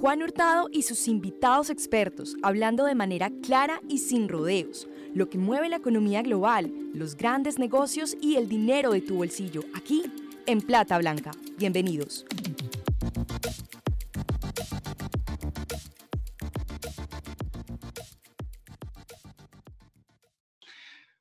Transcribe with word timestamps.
Juan 0.00 0.22
Hurtado 0.22 0.68
y 0.70 0.82
sus 0.82 1.08
invitados 1.08 1.70
expertos 1.70 2.36
hablando 2.42 2.84
de 2.84 2.94
manera 2.94 3.30
clara 3.42 3.80
y 3.88 3.98
sin 3.98 4.28
rodeos, 4.28 4.86
lo 5.14 5.30
que 5.30 5.38
mueve 5.38 5.70
la 5.70 5.76
economía 5.76 6.22
global, 6.22 6.70
los 6.92 7.16
grandes 7.16 7.58
negocios 7.58 8.14
y 8.20 8.36
el 8.36 8.48
dinero 8.48 8.92
de 8.92 9.00
tu 9.00 9.16
bolsillo, 9.16 9.62
aquí 9.74 10.02
en 10.46 10.60
Plata 10.60 10.98
Blanca. 10.98 11.30
Bienvenidos. 11.56 12.26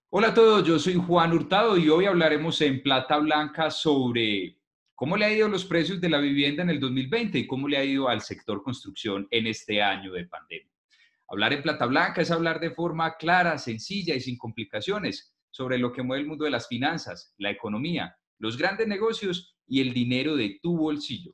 Hola 0.09 0.29
a 0.29 0.33
todos, 0.33 0.63
yo 0.65 0.79
soy 0.79 0.93
Juan 0.93 1.33
Hurtado 1.33 1.77
y 1.77 1.89
hoy 1.89 2.05
hablaremos 2.05 2.61
en 2.61 2.81
Plata 2.81 3.17
Blanca 3.17 3.69
sobre 3.69 4.57
¿Cómo 4.95 5.17
le 5.17 5.25
ha 5.25 5.33
ido 5.33 5.49
los 5.49 5.65
precios 5.65 5.99
de 5.99 6.07
la 6.07 6.19
vivienda 6.19 6.63
en 6.63 6.69
el 6.69 6.79
2020 6.79 7.37
y 7.37 7.47
cómo 7.47 7.67
le 7.67 7.77
ha 7.77 7.83
ido 7.83 8.07
al 8.07 8.21
sector 8.21 8.63
construcción 8.63 9.27
en 9.29 9.45
este 9.45 9.81
año 9.81 10.13
de 10.13 10.25
pandemia? 10.25 10.71
Hablar 11.27 11.51
en 11.51 11.63
plata 11.63 11.85
blanca 11.85 12.21
es 12.21 12.31
hablar 12.31 12.61
de 12.61 12.71
forma 12.71 13.17
clara, 13.17 13.57
sencilla 13.57 14.15
y 14.15 14.21
sin 14.21 14.37
complicaciones 14.37 15.35
sobre 15.51 15.77
lo 15.77 15.91
que 15.91 16.01
mueve 16.01 16.21
el 16.21 16.29
mundo 16.29 16.45
de 16.45 16.51
las 16.51 16.69
finanzas, 16.69 17.33
la 17.37 17.51
economía, 17.51 18.15
los 18.39 18.57
grandes 18.57 18.87
negocios 18.87 19.57
y 19.67 19.81
el 19.81 19.93
dinero 19.93 20.37
de 20.37 20.59
tu 20.61 20.77
bolsillo. 20.77 21.33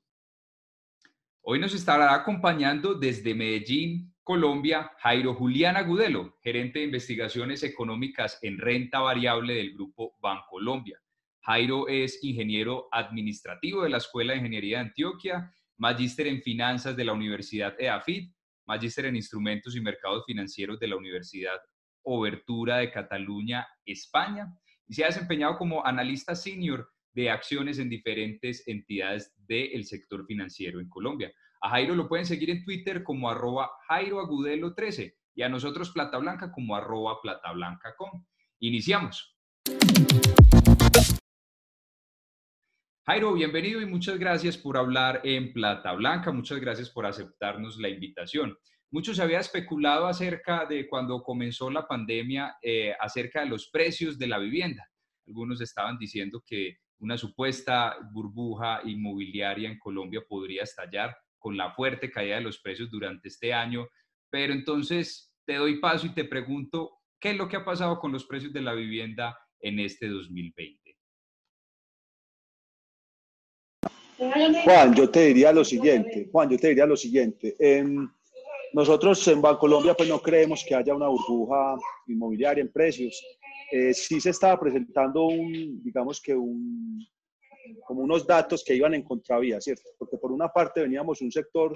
Hoy 1.41 1.59
nos 1.59 1.75
estará 1.75 2.15
acompañando 2.15 2.95
desde 2.95 3.35
Medellín, 3.35 4.15
Colombia, 4.23 4.91
Jairo 4.99 5.35
Julián 5.35 5.77
Agudelo, 5.77 6.37
gerente 6.41 6.79
de 6.79 6.85
investigaciones 6.85 7.62
económicas 7.62 8.39
en 8.41 8.57
renta 8.57 9.01
variable 9.01 9.53
del 9.53 9.73
grupo 9.75 10.15
Bancolombia. 10.20 10.99
Jairo 11.43 11.87
es 11.87 12.23
ingeniero 12.23 12.87
administrativo 12.91 13.83
de 13.83 13.89
la 13.89 13.97
Escuela 13.97 14.33
de 14.33 14.39
Ingeniería 14.39 14.77
de 14.77 14.85
Antioquia, 14.85 15.51
magíster 15.77 16.27
en 16.27 16.41
finanzas 16.41 16.95
de 16.95 17.03
la 17.03 17.13
Universidad 17.13 17.73
EAFIT, 17.79 18.31
magíster 18.67 19.05
en 19.05 19.15
instrumentos 19.15 19.75
y 19.75 19.81
mercados 19.81 20.23
financieros 20.25 20.79
de 20.79 20.87
la 20.87 20.98
Universidad 20.98 21.59
Obertura 22.03 22.77
de 22.77 22.91
Cataluña, 22.91 23.67
España, 23.85 24.48
y 24.87 24.93
se 24.93 25.03
ha 25.03 25.07
desempeñado 25.07 25.57
como 25.57 25.85
analista 25.85 26.35
senior 26.35 26.87
de 27.13 27.29
acciones 27.29 27.79
en 27.79 27.89
diferentes 27.89 28.67
entidades 28.67 29.33
del 29.48 29.85
sector 29.85 30.26
financiero 30.26 30.79
en 30.79 30.89
Colombia. 30.89 31.31
A 31.61 31.70
Jairo 31.70 31.95
lo 31.95 32.07
pueden 32.07 32.26
seguir 32.26 32.49
en 32.49 32.63
Twitter 32.63 33.03
como 33.03 33.29
arroba 33.29 33.71
Jairo 33.87 34.27
13 34.76 35.15
y 35.35 35.41
a 35.41 35.49
nosotros 35.49 35.91
Plata 35.91 36.17
Blanca 36.17 36.51
como 36.51 36.76
arroba 36.76 37.20
platablanca.com. 37.21 38.26
Iniciamos. 38.59 39.37
Jairo, 43.07 43.34
bienvenido 43.34 43.82
y 43.82 43.88
muchas 43.88 44.20
gracias 44.20 44.55
por 44.55 44.77
hablar 44.77 45.21
en 45.24 45.52
Plata 45.54 45.91
Blanca, 45.94 46.32
muchas 46.32 46.60
gracias 46.60 46.91
por 46.91 47.07
aceptarnos 47.07 47.80
la 47.80 47.90
invitación. 47.90 48.55
Mucho 48.91 49.16
se 49.16 49.24
había 49.24 49.40
especulado 49.40 50.05
acerca 50.05 50.68
de 50.68 50.88
cuando 50.88 51.24
comenzó 51.24 51.72
la 51.72 51.88
pandemia, 51.88 52.57
eh, 52.62 52.94
acerca 52.99 53.41
de 53.41 53.48
los 53.48 53.72
precios 53.72 54.20
de 54.20 54.27
la 54.27 54.38
vivienda. 54.38 54.88
Algunos 55.26 55.62
estaban 55.62 55.98
diciendo 55.98 56.44
que 56.46 56.77
una 56.99 57.18
supuesta 57.18 57.98
burbuja 58.13 58.82
inmobiliaria 58.85 59.68
en 59.68 59.79
Colombia 59.79 60.22
podría 60.29 60.62
estallar 60.62 61.18
con 61.40 61.57
la 61.57 61.72
fuerte 61.72 62.12
caída 62.12 62.35
de 62.35 62.41
los 62.41 62.60
precios 62.60 62.91
durante 62.91 63.29
este 63.29 63.52
año. 63.52 63.88
Pero 64.29 64.53
entonces 64.53 65.34
te 65.47 65.56
doy 65.56 65.79
paso 65.79 66.06
y 66.06 66.13
te 66.13 66.25
pregunto, 66.25 67.00
¿qué 67.19 67.31
es 67.31 67.38
lo 67.38 67.47
que 67.47 67.56
ha 67.56 67.66
pasado 67.66 68.00
con 68.00 68.12
los 68.12 68.25
precios 68.25 68.53
de 68.53 68.62
la 68.62 68.74
vivienda 68.74 69.35
en 69.59 69.79
este 69.79 70.07
2020? 70.07 70.81
Juan, 74.63 74.94
yo 74.94 75.09
te 75.09 75.25
diría 75.25 75.51
lo 75.51 75.63
siguiente, 75.63 76.29
Juan, 76.31 76.47
yo 76.50 76.57
te 76.57 76.67
diría 76.69 76.85
lo 76.85 76.95
siguiente. 76.95 77.55
nosotros 78.72 79.27
en 79.27 79.41
Bancolombia 79.41 79.95
pues 79.95 80.07
no 80.07 80.22
creemos 80.22 80.63
que 80.63 80.75
haya 80.75 80.94
una 80.94 81.07
burbuja 81.07 81.75
inmobiliaria 82.07 82.61
en 82.61 82.72
precios. 82.72 83.19
Eh, 83.72 83.94
sí 83.94 84.22
se 84.22 84.29
estaba 84.29 84.59
presentando 84.59 85.23
un, 85.23 85.81
digamos 85.83 86.21
que 86.21 86.35
un, 86.35 87.03
como 87.83 88.01
unos 88.01 88.27
datos 88.27 88.63
que 88.63 88.75
iban 88.75 88.93
en 88.93 89.01
contravía, 89.01 89.59
¿cierto? 89.59 89.89
Porque 89.97 90.17
por 90.17 90.31
una 90.31 90.49
parte 90.49 90.81
veníamos 90.81 91.21
un 91.21 91.31
sector 91.31 91.75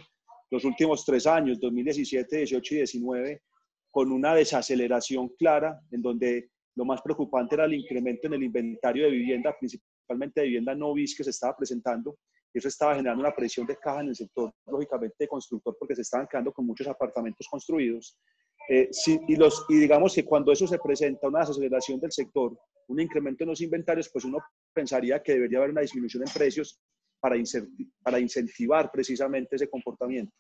los 0.51 0.63
últimos 0.65 1.03
tres 1.03 1.25
años, 1.25 1.59
2017, 1.59 2.37
18 2.37 2.73
y 2.73 2.77
19, 2.77 3.41
con 3.89 4.11
una 4.11 4.35
desaceleración 4.35 5.29
clara 5.29 5.79
en 5.89 6.01
donde 6.01 6.51
lo 6.75 6.85
más 6.85 7.01
preocupante 7.01 7.55
era 7.55 7.65
el 7.65 7.73
incremento 7.73 8.27
en 8.27 8.33
el 8.33 8.43
inventario 8.43 9.05
de 9.05 9.11
vivienda, 9.11 9.55
principalmente 9.57 10.41
de 10.41 10.47
vivienda 10.47 10.75
no 10.75 10.93
bis 10.93 11.17
que 11.17 11.23
se 11.23 11.31
estaba 11.31 11.55
presentando 11.55 12.17
eso 12.59 12.67
estaba 12.67 12.95
generando 12.95 13.21
una 13.21 13.35
presión 13.35 13.65
de 13.65 13.77
caja 13.77 14.01
en 14.01 14.09
el 14.09 14.15
sector, 14.15 14.51
lógicamente, 14.65 15.27
constructor, 15.27 15.75
porque 15.79 15.95
se 15.95 16.01
estaban 16.01 16.27
quedando 16.27 16.51
con 16.53 16.65
muchos 16.65 16.87
apartamentos 16.87 17.47
construidos. 17.49 18.17
Eh, 18.69 18.89
y, 19.27 19.35
los, 19.35 19.65
y 19.69 19.75
digamos 19.75 20.15
que 20.15 20.25
cuando 20.25 20.51
eso 20.51 20.65
se 20.65 20.79
presenta, 20.79 21.27
una 21.27 21.41
desaceleración 21.41 21.99
del 21.99 22.11
sector, 22.11 22.57
un 22.87 22.99
incremento 22.99 23.43
en 23.43 23.49
los 23.49 23.61
inventarios, 23.61 24.09
pues 24.11 24.25
uno 24.25 24.39
pensaría 24.73 25.21
que 25.21 25.33
debería 25.33 25.59
haber 25.59 25.71
una 25.71 25.81
disminución 25.81 26.23
en 26.25 26.33
precios 26.33 26.79
para, 27.19 27.35
para 28.01 28.19
incentivar 28.19 28.91
precisamente 28.91 29.55
ese 29.55 29.69
comportamiento 29.69 30.33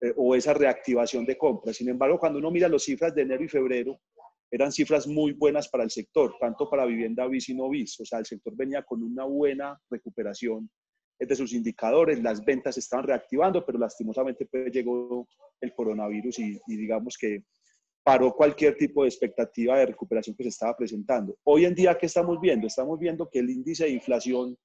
eh, 0.00 0.12
o 0.16 0.34
esa 0.34 0.54
reactivación 0.54 1.24
de 1.24 1.36
compras. 1.36 1.76
Sin 1.76 1.88
embargo, 1.88 2.18
cuando 2.18 2.38
uno 2.38 2.50
mira 2.50 2.68
las 2.68 2.82
cifras 2.82 3.14
de 3.14 3.22
enero 3.22 3.44
y 3.44 3.48
febrero, 3.48 4.00
eran 4.50 4.72
cifras 4.72 5.06
muy 5.06 5.32
buenas 5.32 5.68
para 5.68 5.84
el 5.84 5.90
sector, 5.90 6.34
tanto 6.40 6.70
para 6.70 6.86
vivienda 6.86 7.26
bis 7.26 7.48
y 7.50 7.54
no 7.54 7.68
bis. 7.68 8.00
O 8.00 8.04
sea, 8.04 8.18
el 8.18 8.26
sector 8.26 8.54
venía 8.56 8.82
con 8.82 9.02
una 9.02 9.24
buena 9.24 9.78
recuperación 9.90 10.70
de 11.18 11.36
sus 11.36 11.52
indicadores, 11.52 12.22
las 12.22 12.44
ventas 12.44 12.74
se 12.74 12.80
estaban 12.80 13.06
reactivando, 13.06 13.64
pero 13.64 13.78
lastimosamente 13.78 14.46
pues, 14.46 14.72
llegó 14.72 15.26
el 15.60 15.74
coronavirus 15.74 16.38
y, 16.38 16.60
digamos 16.66 17.16
que 17.18 17.42
paró 18.04 18.32
cualquier 18.34 18.76
tipo 18.76 19.02
de 19.02 19.08
expectativa 19.08 19.78
de 19.78 19.86
recuperación 19.86 20.34
que 20.34 20.44
se 20.44 20.50
estaba 20.50 20.76
presentando. 20.76 21.36
Hoy 21.44 21.64
en 21.64 21.74
día, 21.74 21.98
¿qué 21.98 22.06
estamos 22.06 22.40
viendo? 22.40 22.66
Estamos 22.66 22.98
viendo 22.98 23.28
que 23.28 23.40
el 23.40 23.50
índice 23.50 23.84
de 23.84 23.90
inflación 23.90 24.56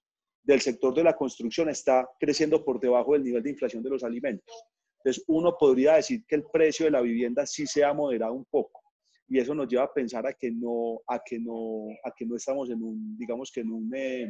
del 0.44 0.62
sector 0.62 0.94
de 0.94 1.04
la 1.04 1.16
construcción 1.16 1.70
está 1.70 2.08
creciendo 2.20 2.64
por 2.64 2.80
debajo 2.80 3.14
del 3.14 3.24
nivel 3.24 3.44
de 3.44 3.50
inflación 3.50 3.84
de 3.84 3.90
los 3.90 4.04
alimentos. 4.04 4.64
Entonces, 4.98 5.24
uno 5.28 5.58
podría 5.58 5.96
decir 5.96 6.24
que 6.26 6.36
el 6.36 6.44
precio 6.44 6.86
de 6.86 6.92
la 6.92 7.02
vivienda 7.02 7.46
sí 7.46 7.66
se 7.66 7.84
ha 7.84 7.94
moderado 7.94 8.34
un 8.34 8.46
poco 8.46 8.84
y 9.28 9.40
eso 9.40 9.56
nos 9.56 9.68
lleva 9.68 9.86
a 9.86 9.94
pensar 9.94 10.28
a 10.28 10.34
que 10.34 10.52
no, 10.52 11.02
a 11.08 11.20
que 11.24 11.40
no, 11.40 11.88
a 12.04 12.12
que 12.16 12.26
no 12.26 12.36
estamos 12.36 12.70
en 12.70 12.84
un, 12.84 13.18
digamos 13.18 13.52
que 13.52 13.62
en 13.62 13.72
un, 13.72 13.92
eh, 13.96 14.30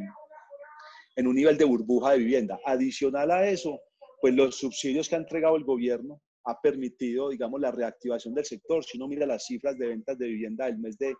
en 1.16 1.28
un 1.28 1.36
nivel 1.36 1.58
de 1.58 1.66
burbuja 1.66 2.12
de 2.12 2.20
vivienda. 2.20 2.60
Adicional 2.66 3.32
a 3.32 3.50
eso, 3.50 3.80
pues 4.22 4.34
los 4.34 4.56
subsidios 4.58 5.10
que 5.10 5.16
ha 5.16 5.20
entregado 5.20 5.56
el 5.56 5.64
gobierno 5.64 6.22
ha 6.46 6.60
permitido, 6.62 7.30
digamos, 7.30 7.62
la 7.62 7.72
reactivación 7.72 8.34
del 8.34 8.46
sector. 8.46 8.84
Si 8.84 8.98
uno 8.98 9.08
mira 9.08 9.26
las 9.26 9.46
cifras 9.46 9.78
de 9.78 9.88
ventas 9.88 10.18
de 10.18 10.28
vivienda 10.28 10.66
del 10.66 10.78
mes 10.78 10.98
de 10.98 11.16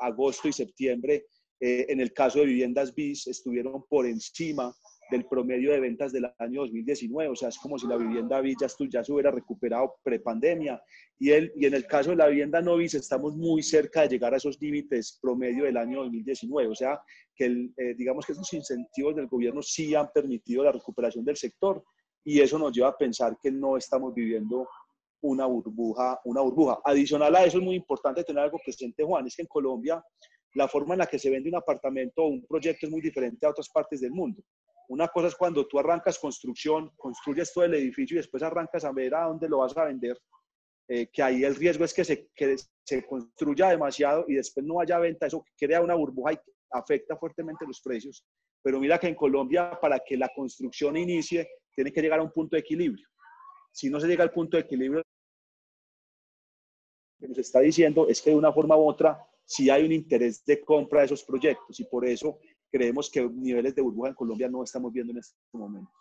agosto 0.00 0.48
y 0.48 0.52
septiembre, 0.52 1.26
eh, 1.60 1.86
en 1.88 2.00
el 2.00 2.12
caso 2.12 2.38
de 2.38 2.46
viviendas 2.46 2.94
BIS, 2.94 3.26
estuvieron 3.26 3.84
por 3.88 4.06
encima 4.06 4.74
del 5.10 5.26
promedio 5.26 5.72
de 5.72 5.80
ventas 5.80 6.12
del 6.12 6.32
año 6.38 6.62
2019. 6.62 7.30
O 7.30 7.36
sea, 7.36 7.48
es 7.48 7.58
como 7.58 7.78
si 7.78 7.86
la 7.86 7.96
vivienda 7.96 8.40
BIS 8.40 8.56
ya, 8.90 9.04
se 9.04 9.12
hubiera 9.12 9.30
recuperado 9.30 9.96
prepandemia. 10.02 10.82
Y, 11.18 11.30
y 11.32 11.66
en 11.66 11.74
el 11.74 11.86
caso 11.86 12.10
de 12.10 12.16
la 12.16 12.28
vivienda 12.28 12.60
no 12.60 12.76
BIS, 12.76 12.94
estamos 12.94 13.36
muy 13.36 13.62
cerca 13.62 14.02
de 14.02 14.08
llegar 14.08 14.34
a 14.34 14.36
esos 14.36 14.60
límites 14.60 15.18
promedio 15.20 15.64
del 15.64 15.76
año 15.76 16.02
2019. 16.02 16.68
O 16.68 16.74
sea, 16.74 17.00
que 17.34 17.46
eh, 17.76 17.94
digamos 17.96 18.26
que 18.26 18.32
esos 18.32 18.52
incentivos 18.52 19.16
del 19.16 19.26
gobierno 19.26 19.62
sí 19.62 19.94
han 19.94 20.10
permitido 20.12 20.62
la 20.62 20.72
recuperación 20.72 21.24
del 21.24 21.36
sector 21.36 21.82
y 22.22 22.40
eso 22.40 22.58
nos 22.58 22.72
lleva 22.72 22.88
a 22.88 22.98
pensar 22.98 23.38
que 23.42 23.50
no 23.50 23.76
estamos 23.76 24.14
viviendo 24.14 24.68
una 25.22 25.46
burbuja, 25.46 26.20
una 26.24 26.42
burbuja. 26.42 26.80
Adicional 26.84 27.34
a 27.36 27.44
eso 27.44 27.58
es 27.58 27.64
muy 27.64 27.76
importante 27.76 28.24
tener 28.24 28.42
algo 28.42 28.58
presente, 28.62 29.04
Juan, 29.04 29.26
es 29.26 29.36
que 29.36 29.42
en 29.42 29.48
Colombia 29.48 30.02
la 30.54 30.68
forma 30.68 30.94
en 30.94 30.98
la 30.98 31.06
que 31.06 31.18
se 31.18 31.30
vende 31.30 31.48
un 31.48 31.56
apartamento 31.56 32.22
o 32.22 32.28
un 32.28 32.44
proyecto 32.44 32.86
es 32.86 32.92
muy 32.92 33.00
diferente 33.00 33.46
a 33.46 33.50
otras 33.50 33.68
partes 33.68 34.00
del 34.00 34.10
mundo. 34.10 34.42
Una 34.90 35.06
cosa 35.06 35.28
es 35.28 35.36
cuando 35.36 35.68
tú 35.68 35.78
arrancas 35.78 36.18
construcción, 36.18 36.90
construyes 36.96 37.52
todo 37.52 37.62
el 37.62 37.74
edificio 37.74 38.16
y 38.16 38.18
después 38.18 38.42
arrancas 38.42 38.84
a 38.84 38.90
ver 38.90 39.14
a 39.14 39.26
dónde 39.26 39.48
lo 39.48 39.58
vas 39.58 39.76
a 39.76 39.84
vender, 39.84 40.18
eh, 40.88 41.08
que 41.12 41.22
ahí 41.22 41.44
el 41.44 41.54
riesgo 41.54 41.84
es 41.84 41.94
que 41.94 42.04
se, 42.04 42.28
que 42.34 42.56
se 42.84 43.06
construya 43.06 43.68
demasiado 43.68 44.24
y 44.26 44.34
después 44.34 44.66
no 44.66 44.80
haya 44.80 44.98
venta, 44.98 45.28
eso 45.28 45.44
crea 45.56 45.80
una 45.80 45.94
burbuja 45.94 46.32
y 46.32 46.38
afecta 46.72 47.16
fuertemente 47.16 47.64
los 47.64 47.80
precios. 47.80 48.26
Pero 48.62 48.80
mira 48.80 48.98
que 48.98 49.06
en 49.06 49.14
Colombia, 49.14 49.78
para 49.80 50.00
que 50.00 50.16
la 50.16 50.28
construcción 50.34 50.96
inicie, 50.96 51.48
tiene 51.72 51.92
que 51.92 52.02
llegar 52.02 52.18
a 52.18 52.24
un 52.24 52.32
punto 52.32 52.56
de 52.56 52.60
equilibrio. 52.60 53.06
Si 53.70 53.90
no 53.90 54.00
se 54.00 54.08
llega 54.08 54.24
al 54.24 54.32
punto 54.32 54.56
de 54.56 54.64
equilibrio, 54.64 55.04
lo 57.20 57.20
que 57.20 57.28
nos 57.28 57.38
está 57.38 57.60
diciendo 57.60 58.08
es 58.08 58.20
que 58.20 58.30
de 58.30 58.36
una 58.36 58.52
forma 58.52 58.76
u 58.76 58.88
otra 58.88 59.24
sí 59.44 59.70
hay 59.70 59.84
un 59.84 59.92
interés 59.92 60.44
de 60.44 60.64
compra 60.64 61.00
de 61.00 61.06
esos 61.06 61.22
proyectos 61.22 61.78
y 61.78 61.84
por 61.84 62.04
eso 62.04 62.40
creemos 62.70 63.10
que 63.10 63.28
niveles 63.28 63.74
de 63.74 63.82
burbuja 63.82 64.10
en 64.10 64.14
Colombia 64.14 64.48
no 64.48 64.62
estamos 64.62 64.92
viendo 64.92 65.12
en 65.12 65.18
estos 65.18 65.36
momentos. 65.52 65.92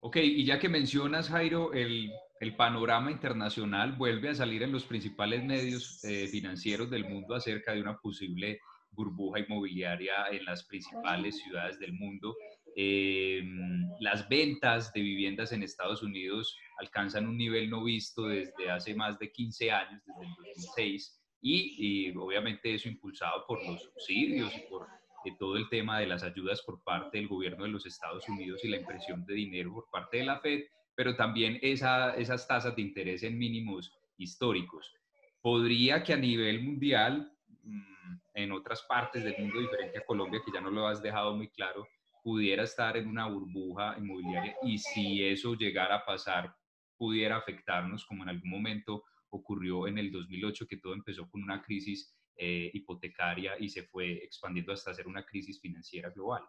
Ok, 0.00 0.16
y 0.16 0.44
ya 0.44 0.58
que 0.58 0.68
mencionas, 0.68 1.28
Jairo, 1.28 1.72
el, 1.72 2.10
panorama 2.56 3.10
internacional 3.10 3.92
vuelve 3.92 4.30
a 4.30 4.34
salir 4.34 4.62
en 4.62 4.72
los 4.72 4.84
principales 4.84 5.44
medios 5.44 6.02
eh, 6.04 6.28
financieros 6.28 6.88
del 6.88 7.04
mundo 7.04 7.34
acerca 7.34 7.72
de 7.72 7.82
una 7.82 7.98
posible 7.98 8.60
burbuja 8.90 9.40
inmobiliaria 9.40 10.28
en 10.30 10.44
las 10.44 10.64
principales 10.64 11.36
ciudades 11.42 11.78
del 11.78 11.92
mundo. 11.92 12.34
Em, 12.74 13.88
las 14.00 14.28
ventas 14.28 14.92
de 14.92 15.00
viviendas 15.00 15.52
en 15.52 15.62
Estados 15.62 16.02
Unidos 16.02 16.56
alcanzan 16.78 17.26
un 17.26 17.36
nivel 17.36 17.68
no 17.68 17.82
visto 17.82 18.28
desde 18.28 18.70
hace 18.70 18.94
más 18.94 19.18
de 19.18 19.30
15 19.32 19.70
años, 19.72 20.00
desde 20.06 20.22
el 20.22 20.34
2006, 20.36 21.17
y, 21.40 22.10
obviamente 22.16 22.74
eso 22.74 22.88
impulsado 22.88 23.44
por 23.46 23.64
los 23.64 23.82
subsidios 23.82 24.54
y 24.56 24.60
por 24.68 24.86
eh, 25.24 25.32
todo 25.38 25.56
el 25.56 25.68
tema 25.68 26.00
de 26.00 26.06
las 26.06 26.22
ayudas 26.22 26.62
por 26.62 26.82
parte 26.82 27.18
del 27.18 27.28
gobierno 27.28 27.64
de 27.64 27.70
los 27.70 27.86
Estados 27.86 28.28
Unidos 28.28 28.64
y 28.64 28.68
la 28.68 28.78
impresión 28.78 29.24
de 29.24 29.34
dinero 29.34 29.72
por 29.72 29.88
parte 29.90 30.18
de 30.18 30.24
la 30.24 30.40
Fed, 30.40 30.64
pero 30.94 31.14
también 31.16 31.58
esa, 31.62 32.14
esas 32.16 32.46
tasas 32.46 32.74
de 32.74 32.82
interés 32.82 33.22
en 33.22 33.38
mínimos 33.38 33.92
históricos. 34.16 34.92
Podría 35.40 36.02
que 36.02 36.12
a 36.12 36.16
nivel 36.16 36.62
mundial, 36.62 37.32
mm, 37.62 38.16
en 38.34 38.52
otras 38.52 38.82
partes 38.82 39.22
del 39.22 39.36
mundo 39.38 39.60
diferente 39.60 39.98
a 39.98 40.04
Colombia, 40.04 40.40
que 40.44 40.52
ya 40.52 40.60
no 40.60 40.70
lo 40.70 40.86
has 40.86 41.02
dejado 41.02 41.36
muy 41.36 41.48
claro, 41.48 41.86
pudiera 42.22 42.64
estar 42.64 42.96
en 42.96 43.08
una 43.08 43.26
burbuja 43.26 43.96
inmobiliaria 43.96 44.56
y 44.62 44.78
si 44.78 45.24
eso 45.24 45.54
llegara 45.54 45.96
a 45.96 46.04
pasar, 46.04 46.54
pudiera 46.96 47.36
afectarnos 47.36 48.04
como 48.04 48.24
en 48.24 48.30
algún 48.30 48.50
momento 48.50 49.04
ocurrió 49.30 49.86
en 49.86 49.98
el 49.98 50.10
2008, 50.10 50.66
que 50.66 50.78
todo 50.78 50.94
empezó 50.94 51.28
con 51.28 51.42
una 51.42 51.62
crisis 51.62 52.14
eh, 52.36 52.70
hipotecaria 52.72 53.52
y 53.58 53.68
se 53.68 53.82
fue 53.82 54.12
expandiendo 54.24 54.72
hasta 54.72 54.94
ser 54.94 55.06
una 55.06 55.24
crisis 55.24 55.60
financiera 55.60 56.10
global. 56.10 56.42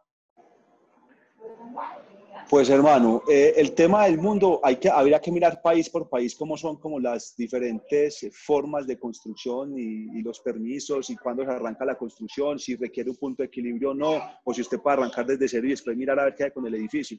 Pues 2.50 2.70
hermano, 2.70 3.22
eh, 3.30 3.54
el 3.58 3.74
tema 3.74 4.06
del 4.06 4.18
mundo, 4.18 4.60
hay 4.64 4.78
que, 4.78 4.90
habría 4.90 5.20
que 5.20 5.31
mirar 5.31 5.62
país 5.62 5.90
por 5.90 6.10
país 6.10 6.36
cómo 6.36 6.58
son 6.58 6.78
como 6.78 7.00
las 7.00 7.36
diferentes 7.36 8.28
formas 8.34 8.88
de 8.88 8.98
construcción 8.98 9.78
y, 9.78 10.22
los 10.22 10.40
permisos 10.40 11.10
y 11.10 11.16
cuándo 11.16 11.44
se 11.44 11.52
arranca 11.52 11.86
la 11.86 11.98
construcción, 11.98 12.60
si 12.60 12.76
requiere 12.76 13.10
un 13.10 13.16
punto 13.18 13.44
de 13.44 13.48
equilibrio 13.48 13.92
o 13.92 13.94
no, 13.94 14.22
o 14.44 14.54
si 14.54 14.62
usted 14.62 14.80
puede 14.80 14.98
arrancar 14.98 15.26
desde 15.26 15.48
cero 15.48 15.68
y 15.68 15.72
después 15.72 15.96
mirar 15.96 16.20
a 16.20 16.26
ver 16.26 16.36
qué 16.36 16.46
hay 16.46 16.52
con 16.52 16.66
el 16.66 16.76
edificio. 16.76 17.18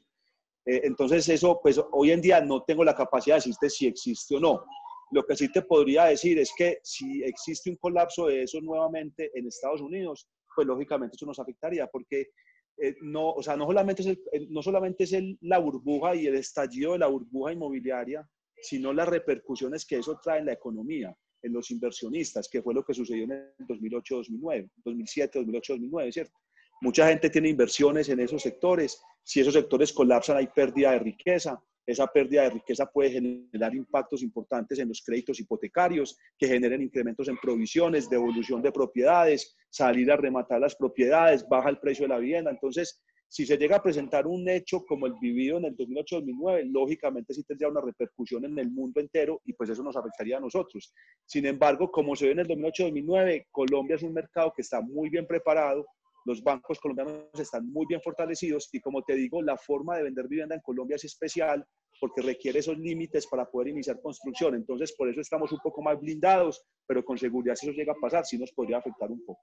Eh, 0.65 0.81
entonces 0.83 1.27
eso, 1.29 1.59
pues 1.61 1.79
hoy 1.91 2.11
en 2.11 2.21
día 2.21 2.41
no 2.41 2.63
tengo 2.63 2.83
la 2.83 2.95
capacidad 2.95 3.35
de 3.35 3.39
decirte 3.39 3.69
si 3.69 3.87
existe 3.87 4.35
o 4.35 4.39
no. 4.39 4.65
Lo 5.11 5.25
que 5.25 5.35
sí 5.35 5.51
te 5.51 5.61
podría 5.61 6.05
decir 6.05 6.39
es 6.39 6.51
que 6.57 6.79
si 6.83 7.23
existe 7.23 7.69
un 7.69 7.75
colapso 7.75 8.27
de 8.27 8.43
eso 8.43 8.61
nuevamente 8.61 9.31
en 9.33 9.47
Estados 9.47 9.81
Unidos, 9.81 10.29
pues 10.55 10.65
lógicamente 10.67 11.15
eso 11.15 11.25
nos 11.25 11.39
afectaría 11.39 11.87
porque 11.87 12.29
eh, 12.77 12.95
no, 13.01 13.31
o 13.31 13.43
sea, 13.43 13.57
no 13.57 13.67
solamente 13.67 14.03
es, 14.03 14.49
no 14.49 14.61
solamente 14.61 15.03
es 15.03 15.13
la 15.41 15.59
burbuja 15.59 16.15
y 16.15 16.27
el 16.27 16.35
estallido 16.35 16.93
de 16.93 16.99
la 16.99 17.07
burbuja 17.07 17.51
inmobiliaria, 17.51 18.27
sino 18.61 18.93
las 18.93 19.07
repercusiones 19.07 19.85
que 19.85 19.97
eso 19.97 20.19
trae 20.23 20.39
en 20.39 20.45
la 20.45 20.53
economía, 20.53 21.15
en 21.41 21.53
los 21.53 21.71
inversionistas, 21.71 22.47
que 22.49 22.61
fue 22.61 22.73
lo 22.73 22.83
que 22.83 22.93
sucedió 22.93 23.25
en 23.25 23.31
el 23.31 23.67
2008-2009, 23.67 24.69
2007-2008-2009, 24.85 26.11
¿cierto? 26.11 26.39
Mucha 26.81 27.07
gente 27.07 27.29
tiene 27.29 27.49
inversiones 27.49 28.09
en 28.09 28.19
esos 28.19 28.41
sectores. 28.41 28.99
Si 29.23 29.41
esos 29.41 29.53
sectores 29.53 29.93
colapsan, 29.93 30.37
hay 30.37 30.47
pérdida 30.47 30.91
de 30.91 30.99
riqueza 30.99 31.61
esa 31.85 32.07
pérdida 32.07 32.43
de 32.43 32.51
riqueza 32.51 32.85
puede 32.85 33.11
generar 33.11 33.73
impactos 33.75 34.21
importantes 34.21 34.79
en 34.79 34.87
los 34.87 35.01
créditos 35.01 35.39
hipotecarios, 35.39 36.17
que 36.37 36.47
generen 36.47 36.81
incrementos 36.81 37.27
en 37.27 37.37
provisiones, 37.37 38.09
devolución 38.09 38.61
de 38.61 38.71
propiedades, 38.71 39.55
salir 39.69 40.11
a 40.11 40.17
rematar 40.17 40.59
las 40.59 40.75
propiedades, 40.75 41.47
baja 41.47 41.69
el 41.69 41.79
precio 41.79 42.05
de 42.05 42.09
la 42.09 42.19
vivienda. 42.19 42.51
Entonces, 42.51 43.01
si 43.31 43.45
se 43.45 43.57
llega 43.57 43.77
a 43.77 43.81
presentar 43.81 44.27
un 44.27 44.49
hecho 44.49 44.83
como 44.85 45.07
el 45.07 45.13
vivido 45.21 45.57
en 45.57 45.63
el 45.63 45.77
2008-2009, 45.77 46.69
lógicamente 46.69 47.33
sí 47.33 47.43
tendría 47.43 47.69
una 47.69 47.79
repercusión 47.79 48.43
en 48.43 48.59
el 48.59 48.69
mundo 48.69 48.99
entero 48.99 49.39
y 49.45 49.53
pues 49.53 49.69
eso 49.69 49.81
nos 49.81 49.95
afectaría 49.95 50.35
a 50.35 50.41
nosotros. 50.41 50.93
Sin 51.25 51.45
embargo, 51.45 51.89
como 51.89 52.13
se 52.13 52.25
ve 52.25 52.31
en 52.33 52.39
el 52.39 52.47
2008-2009, 52.49 53.47
Colombia 53.49 53.95
es 53.95 54.03
un 54.03 54.11
mercado 54.11 54.51
que 54.53 54.61
está 54.61 54.81
muy 54.81 55.09
bien 55.09 55.25
preparado, 55.25 55.85
los 56.25 56.43
bancos 56.43 56.79
colombianos 56.79 57.27
están 57.39 57.67
muy 57.71 57.85
bien 57.87 58.01
fortalecidos 58.01 58.69
y 58.71 58.79
como 58.79 59.03
te 59.03 59.15
digo, 59.15 59.41
la 59.41 59.57
forma 59.57 59.97
de 59.97 60.03
vender 60.03 60.27
vivienda 60.27 60.55
en 60.55 60.61
Colombia 60.61 60.95
es 60.95 61.05
especial 61.05 61.65
porque 61.99 62.21
requiere 62.21 62.59
esos 62.59 62.77
límites 62.77 63.27
para 63.27 63.45
poder 63.45 63.69
iniciar 63.69 64.01
construcción. 64.01 64.55
Entonces, 64.55 64.93
por 64.93 65.09
eso 65.09 65.21
estamos 65.21 65.51
un 65.51 65.59
poco 65.59 65.81
más 65.81 65.99
blindados, 65.99 66.63
pero 66.87 67.03
con 67.03 67.17
seguridad 67.17 67.55
si 67.55 67.67
eso 67.67 67.75
llega 67.75 67.93
a 67.93 68.01
pasar, 68.01 68.25
sí 68.25 68.37
nos 68.37 68.51
podría 68.51 68.77
afectar 68.77 69.11
un 69.11 69.23
poco. 69.25 69.41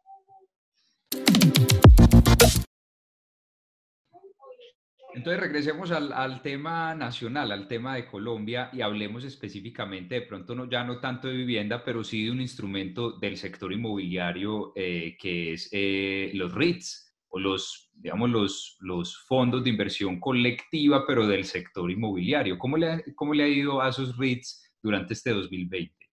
Entonces 5.15 5.41
regresemos 5.41 5.91
al, 5.91 6.43
tema 6.43 6.95
nacional, 6.95 7.51
al 7.51 7.67
tema 7.67 7.97
de 7.97 8.07
Colombia 8.07 8.71
y 8.73 8.83
hablemos 8.83 9.25
específicamente, 9.25 10.17
de 10.17 10.23
pronto 10.23 10.55
no, 10.55 10.69
ya 10.69 10.85
no 10.85 11.01
tanto 11.01 11.29
de 11.29 11.35
vivienda, 11.35 11.83
pero 11.83 12.05
sí 12.05 12.27
de 12.27 12.31
un 12.31 12.41
instrumento 12.41 13.13
del 13.13 13.37
sector 13.37 13.73
inmobiliario 13.73 14.73
eh, 14.77 15.17
que 15.19 15.55
es 15.55 15.71
eh, 15.73 16.31
los 16.35 16.55
REITs 16.55 17.17
o 17.31 17.39
los, 17.39 17.91
digamos, 17.95 18.31
los, 18.31 18.77
los 18.81 19.19
fondos 19.27 19.65
de 19.65 19.71
inversión 19.71 20.21
colectiva, 20.21 21.07
pero 21.07 21.27
del 21.27 21.45
sector 21.45 21.91
inmobiliario. 21.91 22.59
¿Cómo 22.59 22.77
le, 22.77 23.03
cómo 23.15 23.35
le 23.35 23.45
ha 23.45 23.49
ido 23.49 23.81
a 23.81 23.89
esos 23.89 24.17
REITs 24.17 24.63
durante 24.83 25.15
este 25.15 25.31
2020? 25.31 26.08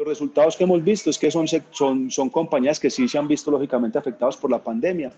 Los 0.00 0.08
resultados 0.08 0.56
que 0.56 0.64
hemos 0.64 0.82
visto 0.82 1.10
es 1.10 1.18
que 1.18 1.30
son, 1.30 1.46
son, 1.46 2.10
son 2.10 2.30
compañías 2.30 2.80
que 2.80 2.88
sí 2.88 3.06
se 3.06 3.18
han 3.18 3.28
visto 3.28 3.50
lógicamente 3.50 3.98
afectadas 3.98 4.34
por 4.34 4.50
la 4.50 4.64
pandemia 4.64 5.12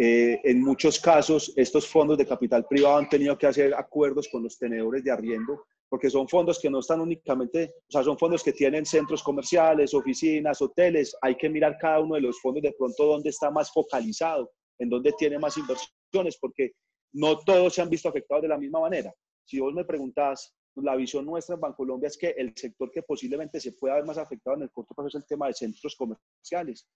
eh, 0.00 0.40
en 0.44 0.62
muchos 0.62 1.00
casos, 1.00 1.52
estos 1.56 1.88
fondos 1.88 2.16
de 2.16 2.24
capital 2.24 2.64
privado 2.64 2.98
han 2.98 3.08
tenido 3.08 3.36
que 3.36 3.48
hacer 3.48 3.74
acuerdos 3.74 4.28
con 4.28 4.44
los 4.44 4.56
tenedores 4.56 5.02
de 5.02 5.10
arriendo, 5.10 5.64
porque 5.88 6.08
son 6.08 6.28
fondos 6.28 6.60
que 6.60 6.70
no 6.70 6.78
están 6.78 7.00
únicamente, 7.00 7.74
o 7.88 7.90
sea, 7.90 8.04
son 8.04 8.16
fondos 8.16 8.44
que 8.44 8.52
tienen 8.52 8.86
centros 8.86 9.24
comerciales, 9.24 9.92
oficinas, 9.94 10.62
hoteles. 10.62 11.16
Hay 11.20 11.34
que 11.34 11.48
mirar 11.48 11.76
cada 11.80 11.98
uno 11.98 12.14
de 12.14 12.20
los 12.20 12.40
fondos 12.40 12.62
de 12.62 12.76
pronto 12.78 13.06
dónde 13.06 13.30
está 13.30 13.50
más 13.50 13.72
focalizado, 13.72 14.52
en 14.78 14.88
dónde 14.88 15.12
tiene 15.18 15.36
más 15.36 15.56
inversiones, 15.56 16.38
porque 16.40 16.70
no 17.12 17.36
todos 17.40 17.74
se 17.74 17.82
han 17.82 17.90
visto 17.90 18.08
afectados 18.08 18.42
de 18.42 18.48
la 18.50 18.58
misma 18.58 18.78
manera. 18.78 19.12
Si 19.44 19.58
vos 19.58 19.74
me 19.74 19.84
preguntás, 19.84 20.54
la 20.82 20.96
visión 20.96 21.24
nuestra 21.24 21.54
en 21.54 21.60
Bancolombia 21.60 22.08
es 22.08 22.16
que 22.16 22.30
el 22.30 22.54
sector 22.56 22.90
que 22.90 23.02
posiblemente 23.02 23.60
se 23.60 23.72
pueda 23.72 23.94
ver 23.94 24.04
más 24.04 24.18
afectado 24.18 24.56
en 24.56 24.62
el 24.62 24.70
corto 24.70 24.94
plazo 24.94 25.08
es 25.08 25.14
el 25.14 25.26
tema 25.26 25.46
de 25.46 25.54
centros 25.54 25.94
comerciales 25.96 26.88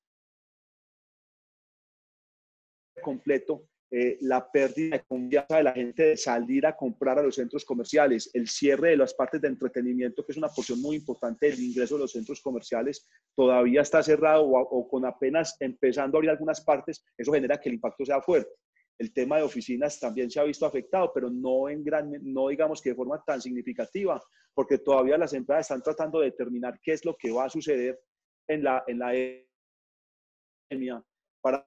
completo 3.03 3.69
eh, 3.95 4.17
la 4.23 4.51
pérdida 4.51 5.05
de 5.07 5.63
la 5.63 5.73
gente 5.75 6.03
de 6.03 6.17
salir 6.17 6.65
a 6.65 6.75
comprar 6.75 7.19
a 7.19 7.23
los 7.23 7.35
centros 7.35 7.63
comerciales, 7.63 8.31
el 8.33 8.49
cierre 8.49 8.91
de 8.91 8.97
las 8.97 9.13
partes 9.13 9.43
de 9.43 9.49
entretenimiento, 9.49 10.25
que 10.25 10.33
es 10.33 10.39
una 10.39 10.49
porción 10.49 10.81
muy 10.81 10.97
importante 10.97 11.51
del 11.51 11.61
ingreso 11.61 11.97
de 11.97 12.01
los 12.01 12.13
centros 12.13 12.41
comerciales, 12.41 13.07
todavía 13.37 13.83
está 13.83 14.03
cerrado 14.03 14.47
o, 14.47 14.89
con 14.89 15.05
apenas 15.05 15.59
empezando 15.61 16.17
a 16.17 16.19
abrir 16.21 16.31
algunas 16.31 16.63
partes, 16.63 17.05
eso 17.19 17.33
genera 17.33 17.61
que 17.61 17.69
el 17.69 17.75
impacto 17.75 18.07
sea 18.07 18.23
fuerte. 18.23 18.51
El 19.03 19.13
tema 19.13 19.39
de 19.39 19.43
oficinas 19.43 19.99
también 19.99 20.31
se 20.31 20.39
ha 20.39 20.45
visto 20.45 20.65
afectado, 20.65 21.11
pero 21.13 21.29
no, 21.29 21.69
en 21.69 21.83
gran, 21.83 22.13
no 22.23 22.47
digamos 22.47 22.81
que 22.81 22.91
de 22.91 22.95
forma 22.95 23.21
tan 23.27 23.43
significativa, 23.43 24.23
porque 24.55 24.79
todavía 24.79 25.19
las 25.19 25.33
empresas 25.33 25.63
están 25.63 25.83
tratando 25.83 26.21
de 26.21 26.27
determinar 26.27 26.79
qué 26.81 26.93
es 26.93 27.05
lo 27.05 27.17
que 27.17 27.33
va 27.33 27.47
a 27.47 27.51
suceder 27.51 28.01
en 28.47 28.63
la, 28.63 28.85
en 28.87 29.01
la 29.01 29.13
epidemia 30.71 31.05
para 31.41 31.67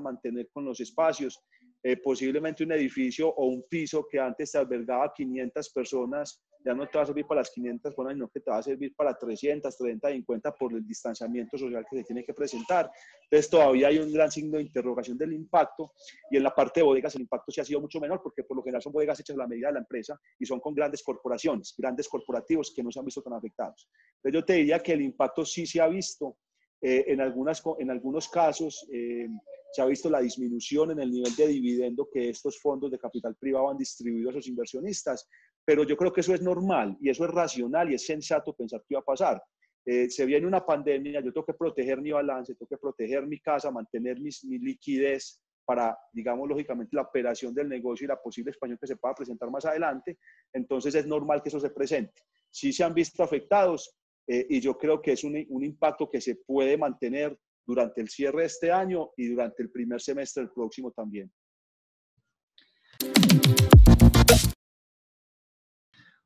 mantener 0.00 0.50
con 0.50 0.64
los 0.64 0.80
espacios. 0.80 1.40
Eh, 1.86 1.98
posiblemente 1.98 2.64
un 2.64 2.72
edificio 2.72 3.28
o 3.28 3.44
un 3.44 3.64
piso 3.68 4.06
que 4.10 4.18
antes 4.18 4.54
albergaba 4.54 5.12
500 5.12 5.68
personas, 5.68 6.42
ya 6.64 6.72
no 6.72 6.88
te 6.88 6.96
va 6.96 7.04
a 7.04 7.06
servir 7.06 7.26
para 7.26 7.42
las 7.42 7.50
500 7.50 7.94
personas, 7.94 8.14
sino 8.14 8.28
que 8.30 8.40
te 8.40 8.50
va 8.50 8.56
a 8.56 8.62
servir 8.62 8.94
para 8.96 9.14
300, 9.14 9.76
30, 9.76 10.08
50 10.12 10.54
por 10.54 10.72
el 10.72 10.86
distanciamiento 10.86 11.58
social 11.58 11.84
que 11.90 11.98
se 11.98 12.04
tiene 12.04 12.24
que 12.24 12.32
presentar. 12.32 12.90
Entonces 13.24 13.50
todavía 13.50 13.88
hay 13.88 13.98
un 13.98 14.10
gran 14.10 14.30
signo 14.30 14.56
de 14.56 14.62
interrogación 14.62 15.18
del 15.18 15.34
impacto 15.34 15.92
y 16.30 16.38
en 16.38 16.44
la 16.44 16.54
parte 16.54 16.80
de 16.80 16.84
bodegas 16.84 17.16
el 17.16 17.20
impacto 17.20 17.52
sí 17.52 17.60
ha 17.60 17.64
sido 17.66 17.82
mucho 17.82 18.00
menor 18.00 18.22
porque 18.22 18.44
por 18.44 18.56
lo 18.56 18.62
general 18.62 18.80
son 18.80 18.94
bodegas 18.94 19.20
hechas 19.20 19.36
a 19.36 19.40
la 19.40 19.46
medida 19.46 19.66
de 19.66 19.74
la 19.74 19.80
empresa 19.80 20.18
y 20.38 20.46
son 20.46 20.60
con 20.60 20.74
grandes 20.74 21.02
corporaciones, 21.02 21.74
grandes 21.76 22.08
corporativos 22.08 22.72
que 22.74 22.82
no 22.82 22.90
se 22.90 22.98
han 22.98 23.04
visto 23.04 23.20
tan 23.20 23.34
afectados. 23.34 23.90
Entonces 24.22 24.40
yo 24.40 24.42
te 24.42 24.54
diría 24.54 24.78
que 24.78 24.94
el 24.94 25.02
impacto 25.02 25.44
sí 25.44 25.66
se 25.66 25.82
ha 25.82 25.88
visto 25.88 26.38
eh, 26.86 27.02
en, 27.08 27.22
algunas, 27.22 27.62
en 27.78 27.90
algunos 27.90 28.28
casos. 28.28 28.86
Eh, 28.92 29.26
se 29.72 29.80
ha 29.80 29.86
visto 29.86 30.10
la 30.10 30.20
disminución 30.20 30.90
en 30.90 31.00
el 31.00 31.10
nivel 31.10 31.34
de 31.34 31.48
dividendo 31.48 32.06
que 32.12 32.28
estos 32.28 32.60
fondos 32.60 32.90
de 32.90 32.98
capital 32.98 33.34
privado 33.36 33.70
han 33.70 33.78
distribuido 33.78 34.28
a 34.28 34.34
sus 34.34 34.48
inversionistas, 34.48 35.26
pero 35.64 35.84
yo 35.84 35.96
creo 35.96 36.12
que 36.12 36.20
eso 36.20 36.34
es 36.34 36.42
normal 36.42 36.94
y 37.00 37.08
eso 37.08 37.24
es 37.24 37.30
racional 37.30 37.90
y 37.90 37.94
es 37.94 38.04
sensato 38.04 38.52
pensar 38.52 38.80
que 38.80 38.92
iba 38.92 39.00
a 39.00 39.04
pasar. 39.04 39.42
Eh, 39.86 40.10
se 40.10 40.26
viene 40.26 40.46
una 40.46 40.64
pandemia, 40.64 41.22
yo 41.22 41.32
tengo 41.32 41.46
que 41.46 41.54
proteger 41.54 42.02
mi 42.02 42.12
balance, 42.12 42.54
tengo 42.54 42.68
que 42.68 42.76
proteger 42.76 43.26
mi 43.26 43.40
casa, 43.40 43.70
mantener 43.70 44.20
mi 44.20 44.30
liquidez 44.58 45.42
para, 45.64 45.96
digamos, 46.12 46.46
lógicamente 46.46 46.94
la 46.94 47.02
operación 47.02 47.54
del 47.54 47.70
negocio 47.70 48.04
y 48.04 48.08
la 48.08 48.20
posible 48.20 48.50
expansión 48.50 48.78
que 48.78 48.86
se 48.86 48.96
pueda 48.96 49.14
presentar 49.14 49.50
más 49.50 49.64
adelante. 49.64 50.18
Entonces 50.52 50.94
es 50.94 51.06
normal 51.06 51.42
que 51.42 51.48
eso 51.48 51.60
se 51.60 51.70
presente. 51.70 52.22
Sí 52.50 52.74
se 52.74 52.84
han 52.84 52.92
visto 52.92 53.22
afectados 53.22 53.96
eh, 54.26 54.46
y 54.48 54.60
yo 54.60 54.76
creo 54.76 55.00
que 55.00 55.12
es 55.12 55.24
un, 55.24 55.44
un 55.48 55.64
impacto 55.64 56.08
que 56.10 56.20
se 56.20 56.36
puede 56.36 56.76
mantener 56.76 57.38
durante 57.66 58.00
el 58.00 58.08
cierre 58.08 58.40
de 58.40 58.46
este 58.46 58.72
año 58.72 59.10
y 59.16 59.28
durante 59.28 59.62
el 59.62 59.70
primer 59.70 60.00
semestre 60.00 60.42
del 60.42 60.52
próximo 60.52 60.90
también. 60.92 61.30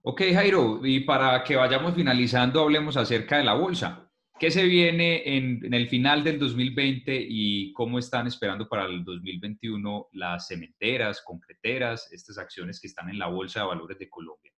Ok, 0.03 0.23
Jairo, 0.33 0.81
y 0.85 1.01
para 1.01 1.43
que 1.45 1.57
vayamos 1.57 1.95
finalizando, 1.95 2.63
hablemos 2.63 2.97
acerca 2.97 3.39
de 3.39 3.45
la 3.45 3.55
bolsa. 3.55 4.09
¿Qué 4.39 4.53
se 4.53 4.65
viene 4.65 5.37
en, 5.37 5.75
el 5.75 5.89
final 5.89 6.23
del 6.23 6.39
2020 6.39 7.27
y 7.29 7.73
cómo 7.73 7.99
están 7.99 8.29
esperando 8.29 8.69
para 8.69 8.87
el 8.87 9.05
2021 9.05 10.09
las 10.13 10.47
cementeras, 10.47 11.23
concreteras, 11.23 12.13
estas 12.13 12.39
acciones 12.39 12.81
que 12.81 12.87
están 12.87 13.11
en 13.11 13.19
la 13.19 13.27
Bolsa 13.27 13.61
de 13.61 13.67
Valores 13.67 13.99
de 13.99 14.09
Colombia? 14.09 14.53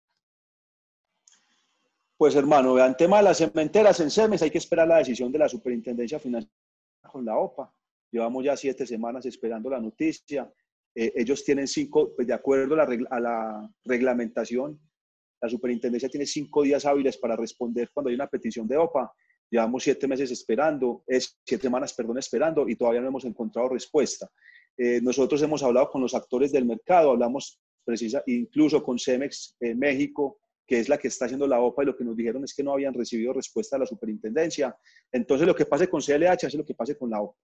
Pues 2.20 2.34
hermano, 2.34 2.74
vean, 2.74 2.98
tema 2.98 3.16
de 3.16 3.22
las 3.22 3.38
cementeras 3.38 3.98
en 4.00 4.10
CEMES, 4.10 4.42
hay 4.42 4.50
que 4.50 4.58
esperar 4.58 4.86
la 4.86 4.98
decisión 4.98 5.32
de 5.32 5.38
la 5.38 5.48
Superintendencia 5.48 6.18
Financiera 6.18 6.54
con 7.10 7.24
la 7.24 7.38
OPA. 7.38 7.74
Llevamos 8.12 8.44
ya 8.44 8.58
siete 8.58 8.86
semanas 8.86 9.24
esperando 9.24 9.70
la 9.70 9.80
noticia. 9.80 10.52
Eh, 10.94 11.14
ellos 11.16 11.42
tienen 11.42 11.66
cinco, 11.66 12.14
pues 12.14 12.28
de 12.28 12.34
acuerdo 12.34 12.74
a 12.74 13.20
la, 13.20 13.70
reglamentación, 13.86 14.78
la 15.40 15.48
superintendencia 15.48 16.10
tiene 16.10 16.26
cinco 16.26 16.60
días 16.62 16.84
hábiles 16.84 17.16
para 17.16 17.36
responder 17.36 17.88
cuando 17.90 18.10
hay 18.10 18.16
una 18.16 18.26
petición 18.26 18.68
de 18.68 18.76
OPA 18.76 19.10
Llevamos 19.50 19.82
siete 19.82 20.06
meses 20.06 20.30
esperando, 20.30 21.02
es, 21.06 21.38
siete 21.42 21.62
semanas, 21.62 21.94
perdón, 21.94 22.18
esperando 22.18 22.68
y 22.68 22.76
todavía 22.76 23.00
no 23.00 23.08
hemos 23.08 23.24
encontrado 23.24 23.70
respuesta. 23.70 24.30
Eh, 24.76 25.00
nosotros 25.02 25.40
hemos 25.40 25.62
hablado 25.62 25.88
con 25.88 26.02
los 26.02 26.14
actores 26.14 26.52
del 26.52 26.66
mercado, 26.66 27.12
hablamos 27.12 27.58
precisa, 27.82 28.22
incluso 28.26 28.82
con 28.82 28.98
Cemex 28.98 29.56
en 29.58 29.78
México, 29.78 30.39
que 30.70 30.78
es 30.78 30.88
la 30.88 30.98
que 30.98 31.08
está 31.08 31.24
haciendo 31.24 31.48
la 31.48 31.60
OPA, 31.60 31.82
y 31.82 31.86
lo 31.86 31.96
que 31.96 32.04
nos 32.04 32.16
dijeron 32.16 32.44
es 32.44 32.54
que 32.54 32.62
no 32.62 32.72
habían 32.72 32.94
recibido 32.94 33.32
respuesta 33.32 33.74
a 33.74 33.80
la 33.80 33.86
superintendencia. 33.86 34.76
Entonces, 35.10 35.44
lo 35.44 35.52
que 35.52 35.66
pase 35.66 35.88
con 35.88 36.00
CLH 36.00 36.46
es 36.46 36.54
lo 36.54 36.64
que 36.64 36.74
pase 36.74 36.96
con 36.96 37.10
la 37.10 37.20
OPA. 37.20 37.36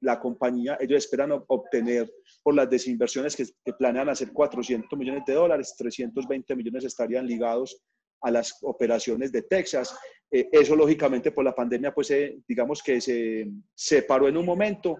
la 0.00 0.18
compañía, 0.18 0.78
ellos 0.80 1.04
esperan 1.04 1.32
obtener 1.46 2.10
por 2.42 2.54
las 2.54 2.68
desinversiones 2.68 3.36
que, 3.36 3.46
planean 3.78 4.08
hacer 4.08 4.32
400 4.32 4.98
millones 4.98 5.24
de 5.26 5.34
dólares, 5.34 5.74
320 5.76 6.56
millones 6.56 6.84
estarían 6.84 7.26
ligados 7.26 7.82
a 8.22 8.30
las 8.30 8.58
operaciones 8.62 9.32
de 9.32 9.42
Texas. 9.42 9.96
Eh, 10.30 10.48
eso 10.52 10.76
lógicamente 10.76 11.32
por 11.32 11.44
la 11.44 11.54
pandemia, 11.54 11.92
pues 11.92 12.10
eh, 12.10 12.38
digamos 12.46 12.82
que 12.82 13.00
se 13.00 13.50
separó 13.74 14.28
en 14.28 14.36
un 14.36 14.46
momento. 14.46 14.98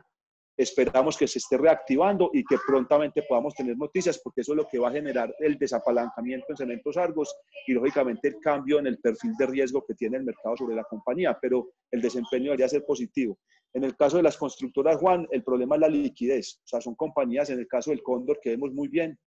Esperamos 0.57 1.16
que 1.16 1.26
se 1.26 1.38
esté 1.38 1.57
reactivando 1.57 2.30
y 2.35 2.45
que 2.45 2.59
prontamente 2.66 3.23
podamos 3.23 3.54
tener 3.54 3.78
noticias, 3.78 4.21
porque 4.23 4.42
eso 4.42 4.52
es 4.52 4.57
lo 4.59 4.69
que 4.69 4.78
va 4.78 4.88
a 4.88 4.92
generar 4.92 5.35
el 5.38 5.57
desapalancamiento 5.57 6.47
en 6.50 6.57
cementos 6.57 6.99
Argos 6.99 7.35
y 7.66 7.73
lógicamente 7.73 8.28
el 8.28 8.38
cambio 8.40 8.78
en 8.78 8.87
el 8.87 8.99
perfil 8.99 9.33
de 9.38 9.47
riesgo 9.47 9.83
que 9.87 9.95
tiene 9.95 10.19
el 10.19 10.25
mercado 10.25 10.59
sobre 10.59 10.76
la 10.76 10.85
compañía, 10.85 11.38
pero 11.40 11.71
el 11.90 12.02
desempeño 12.02 12.47
debería 12.47 12.69
ser 12.69 12.85
positivo. 12.85 13.38
En 13.73 13.85
el 13.85 13.97
caso 13.97 14.17
de 14.17 14.23
las 14.23 14.37
constructoras, 14.37 14.97
Juan, 14.97 15.27
el 15.31 15.45
problema 15.45 15.77
es 15.77 15.81
la 15.81 15.89
liquidez. 15.89 16.61
O 16.65 16.69
sea, 16.69 16.81
son 16.81 16.95
compañías, 16.95 17.50
en 17.50 17.59
el 17.59 17.69
caso 17.69 17.91
del 17.91 18.03
Cóndor, 18.03 18.41
que 18.41 18.50
vemos 18.50 18.73
muy 18.73 18.89
bien. 18.89 19.19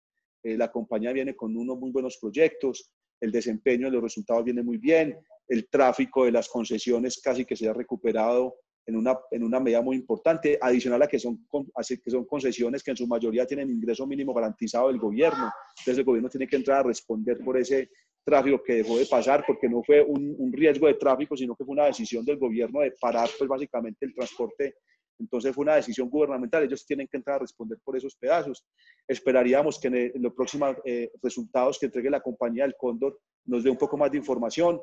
Eh, 0.43 0.57
la 0.57 0.71
compañía 0.71 1.13
viene 1.13 1.35
con 1.35 1.55
unos 1.55 1.77
muy 1.77 1.91
buenos 1.91 2.17
proyectos, 2.17 2.91
el 3.21 3.31
desempeño 3.31 3.87
de 3.87 3.93
los 3.93 4.03
resultados 4.03 4.43
viene 4.43 4.61
muy 4.61 4.77
bien, 4.77 5.17
el 5.47 5.69
tráfico 5.69 6.25
de 6.25 6.31
las 6.31 6.49
concesiones 6.49 7.21
casi 7.21 7.45
que 7.45 7.55
se 7.55 7.69
ha 7.69 7.73
recuperado 7.73 8.57
en 8.85 8.97
una, 8.97 9.17
en 9.31 9.43
una 9.43 9.61
medida 9.61 9.81
muy 9.81 9.95
importante, 9.95 10.57
adicional 10.61 11.01
a 11.01 11.07
que 11.07 11.19
son, 11.19 11.47
que 11.87 12.11
son 12.11 12.25
concesiones 12.25 12.83
que 12.83 12.91
en 12.91 12.97
su 12.97 13.07
mayoría 13.07 13.45
tienen 13.45 13.69
ingreso 13.69 14.05
mínimo 14.05 14.33
garantizado 14.33 14.89
del 14.89 14.97
gobierno. 14.97 15.49
Entonces 15.69 15.99
el 15.99 16.03
gobierno 16.03 16.29
tiene 16.29 16.47
que 16.47 16.57
entrar 16.57 16.79
a 16.79 16.83
responder 16.83 17.39
por 17.39 17.57
ese 17.57 17.89
tráfico 18.23 18.61
que 18.63 18.75
dejó 18.75 18.97
de 18.97 19.05
pasar, 19.05 19.43
porque 19.45 19.67
no 19.67 19.83
fue 19.83 20.01
un, 20.01 20.35
un, 20.37 20.51
riesgo 20.51 20.87
de 20.87 20.95
tráfico, 20.95 21.35
sino 21.35 21.55
que 21.55 21.65
fue 21.65 21.73
una 21.73 21.85
decisión 21.85 22.23
del 22.23 22.37
gobierno 22.37 22.81
de 22.81 22.93
parar 22.99 23.29
pues 23.37 23.47
básicamente 23.47 24.05
el 24.05 24.13
transporte. 24.13 24.75
Entonces 25.19 25.53
fue 25.53 25.63
una 25.63 25.75
decisión 25.75 26.09
gubernamental, 26.09 26.63
ellos 26.63 26.85
tienen 26.85 27.07
que 27.07 27.17
entrar 27.17 27.37
a 27.37 27.39
responder 27.39 27.77
por 27.83 27.95
esos 27.95 28.15
pedazos. 28.15 28.65
Esperaríamos 29.07 29.79
que 29.79 29.87
en, 29.87 30.21
los 30.21 30.33
próximos 30.33 30.75
eh, 30.85 31.11
resultados 31.21 31.77
que 31.79 31.85
entregue 31.85 32.09
la 32.09 32.21
compañía 32.21 32.63
del 32.63 32.75
Cóndor 32.77 33.19
nos 33.45 33.63
dé 33.63 33.69
un 33.69 33.77
poco 33.77 33.97
más 33.97 34.11
de 34.11 34.17
información. 34.17 34.81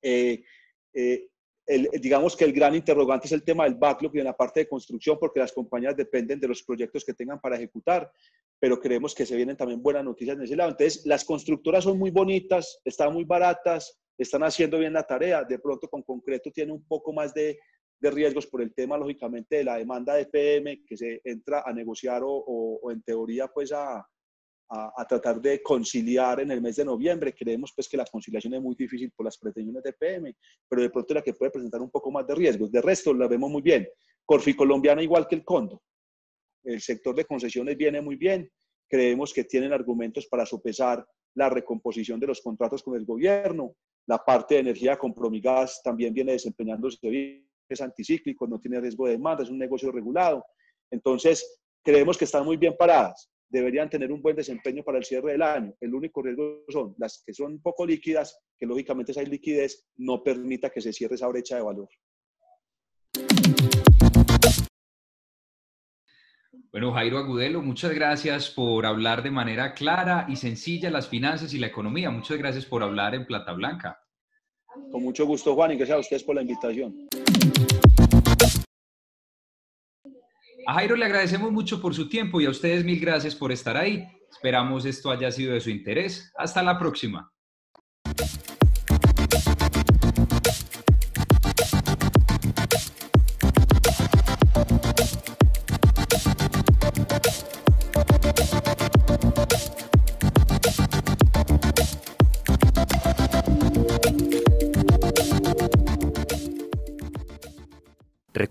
Eh, 0.00 0.42
eh, 0.94 1.28
digamos 2.00 2.34
que 2.34 2.44
el 2.44 2.52
gran 2.52 2.74
interrogante 2.74 3.26
es 3.26 3.32
el 3.32 3.44
tema 3.44 3.64
del 3.64 3.74
backlog 3.74 4.14
y 4.16 4.18
en 4.20 4.24
la 4.24 4.36
parte 4.36 4.60
de 4.60 4.68
construcción, 4.68 5.18
porque 5.18 5.40
las 5.40 5.52
compañías 5.52 5.96
dependen 5.96 6.40
de 6.40 6.48
los 6.48 6.62
proyectos 6.62 7.04
que 7.04 7.12
tengan 7.12 7.40
para 7.40 7.56
ejecutar, 7.56 8.10
pero 8.58 8.80
creemos 8.80 9.14
que 9.14 9.26
se 9.26 9.36
vienen 9.36 9.56
también 9.56 9.82
buenas 9.82 10.04
noticias 10.04 10.36
en 10.36 10.44
ese 10.44 10.56
lado. 10.56 10.70
Entonces, 10.70 11.04
las 11.04 11.24
constructoras 11.24 11.84
son 11.84 11.98
muy 11.98 12.10
bonitas, 12.10 12.80
están 12.84 13.12
muy 13.12 13.24
baratas, 13.24 14.00
están 14.16 14.42
haciendo 14.44 14.78
bien 14.78 14.94
la 14.94 15.02
tarea, 15.02 15.44
de 15.44 15.58
pronto 15.58 15.88
con 15.88 16.02
concreto 16.02 16.50
tiene 16.50 16.72
un 16.72 16.84
poco 16.86 17.12
más 17.12 17.34
de, 17.34 17.58
de 18.00 18.10
riesgos 18.10 18.46
por 18.46 18.62
el 18.62 18.74
tema, 18.74 18.96
lógicamente, 18.96 19.56
de 19.56 19.64
la 19.64 19.76
demanda 19.76 20.14
de 20.14 20.26
PM, 20.26 20.82
que 20.86 20.96
se 20.96 21.20
entra 21.22 21.62
a 21.66 21.72
negociar 21.72 22.22
o, 22.24 22.30
o 22.30 22.90
en 22.90 23.02
teoría, 23.02 23.46
pues 23.48 23.72
a, 23.72 24.06
a, 24.70 25.06
tratar 25.06 25.40
de 25.40 25.62
conciliar 25.62 26.40
en 26.40 26.50
el 26.50 26.60
mes 26.60 26.76
de 26.76 26.84
noviembre. 26.84 27.34
Creemos 27.34 27.72
pues 27.74 27.88
que 27.88 27.96
la 27.96 28.04
conciliación 28.04 28.54
es 28.54 28.60
muy 28.60 28.74
difícil 28.74 29.10
por 29.12 29.24
las 29.24 29.38
pretensiones 29.38 29.82
de 29.82 29.92
PM, 29.92 30.34
pero 30.68 30.82
de 30.82 30.90
pronto 30.90 31.14
la 31.14 31.22
que 31.22 31.32
puede 31.32 31.50
presentar 31.50 31.80
un 31.80 31.90
poco 31.90 32.10
más 32.10 32.26
de 32.26 32.34
riesgos. 32.34 32.70
De 32.70 32.82
resto, 32.82 33.14
la 33.14 33.26
vemos 33.26 33.50
muy 33.50 33.62
bien. 33.62 33.88
Corfi 34.24 34.54
colombiana 34.54 35.02
igual 35.02 35.26
que 35.26 35.36
el 35.36 35.44
Condo. 35.44 35.82
El 36.62 36.80
sector 36.80 37.14
de 37.14 37.24
concesiones 37.24 37.76
viene 37.76 38.02
muy 38.02 38.16
bien. 38.16 38.50
Creemos 38.88 39.32
que 39.32 39.44
tienen 39.44 39.72
argumentos 39.72 40.26
para 40.26 40.44
sopesar 40.44 41.06
la 41.34 41.48
recomposición 41.48 42.20
de 42.20 42.26
los 42.26 42.40
contratos 42.42 42.82
con 42.82 42.96
el 42.96 43.06
gobierno. 43.06 43.74
La 44.06 44.18
parte 44.18 44.54
de 44.54 44.60
energía 44.60 44.98
con 44.98 45.14
Promigas 45.14 45.80
también 45.82 46.12
viene 46.12 46.32
desempeñándose 46.32 47.08
bien. 47.08 47.48
Es 47.68 47.80
anticíclico, 47.80 48.46
no 48.46 48.58
tiene 48.58 48.80
riesgo 48.80 49.06
de 49.06 49.12
demanda, 49.12 49.42
es 49.42 49.50
un 49.50 49.58
negocio 49.58 49.92
regulado. 49.92 50.44
Entonces, 50.90 51.60
creemos 51.82 52.16
que 52.16 52.24
están 52.24 52.44
muy 52.44 52.56
bien 52.56 52.74
paradas 52.78 53.30
deberían 53.48 53.88
tener 53.88 54.12
un 54.12 54.22
buen 54.22 54.36
desempeño 54.36 54.82
para 54.82 54.98
el 54.98 55.04
cierre 55.04 55.32
del 55.32 55.42
año. 55.42 55.74
El 55.80 55.94
único 55.94 56.22
riesgo 56.22 56.64
son 56.68 56.94
las 56.98 57.22
que 57.24 57.32
son 57.32 57.60
poco 57.60 57.86
líquidas, 57.86 58.38
que 58.58 58.66
lógicamente 58.66 59.12
esa 59.12 59.22
liquidez 59.22 59.88
no 59.96 60.22
permita 60.22 60.70
que 60.70 60.80
se 60.80 60.92
cierre 60.92 61.14
esa 61.14 61.28
brecha 61.28 61.56
de 61.56 61.62
valor. 61.62 61.88
Bueno, 66.70 66.92
Jairo 66.92 67.18
Agudelo, 67.18 67.62
muchas 67.62 67.94
gracias 67.94 68.50
por 68.50 68.84
hablar 68.84 69.22
de 69.22 69.30
manera 69.30 69.72
clara 69.72 70.26
y 70.28 70.36
sencilla 70.36 70.90
las 70.90 71.08
finanzas 71.08 71.54
y 71.54 71.58
la 71.58 71.66
economía. 71.66 72.10
Muchas 72.10 72.36
gracias 72.36 72.66
por 72.66 72.82
hablar 72.82 73.14
en 73.14 73.26
Plata 73.26 73.52
Blanca. 73.52 73.98
Con 74.92 75.02
mucho 75.02 75.26
gusto, 75.26 75.54
Juan, 75.54 75.72
y 75.72 75.76
gracias 75.76 75.96
a 75.96 76.00
ustedes 76.00 76.24
por 76.24 76.34
la 76.34 76.42
invitación. 76.42 77.08
A 80.68 80.74
Jairo 80.74 80.96
le 80.96 81.06
agradecemos 81.06 81.50
mucho 81.50 81.80
por 81.80 81.94
su 81.94 82.10
tiempo 82.10 82.42
y 82.42 82.44
a 82.44 82.50
ustedes 82.50 82.84
mil 82.84 83.00
gracias 83.00 83.34
por 83.34 83.50
estar 83.52 83.74
ahí. 83.74 84.06
Esperamos 84.30 84.84
esto 84.84 85.10
haya 85.10 85.32
sido 85.32 85.54
de 85.54 85.62
su 85.62 85.70
interés. 85.70 86.30
Hasta 86.36 86.62
la 86.62 86.78
próxima. 86.78 87.32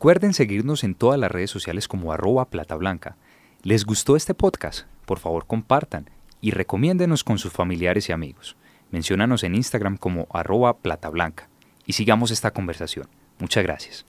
Recuerden 0.07 0.33
seguirnos 0.33 0.85
en 0.85 0.95
todas 0.95 1.19
las 1.19 1.29
redes 1.29 1.51
sociales 1.51 1.89
como 1.89 2.13
arroba 2.13 2.45
plata 2.45 2.75
blanca. 2.77 3.17
¿Les 3.61 3.83
gustó 3.83 4.15
este 4.15 4.33
podcast? 4.33 4.87
Por 5.05 5.19
favor 5.19 5.45
compartan 5.45 6.09
y 6.39 6.51
recomiéndenos 6.51 7.25
con 7.25 7.37
sus 7.37 7.51
familiares 7.51 8.07
y 8.07 8.13
amigos. 8.13 8.55
Menciónanos 8.89 9.43
en 9.43 9.53
Instagram 9.53 9.97
como 9.97 10.27
arroba 10.31 10.77
platablanca 10.77 11.49
y 11.85 11.91
sigamos 11.91 12.31
esta 12.31 12.51
conversación. 12.51 13.09
Muchas 13.37 13.63
gracias. 13.65 14.05